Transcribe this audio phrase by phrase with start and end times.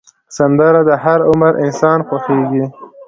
[0.35, 2.65] سندره د هر عمر انسان خوښېږي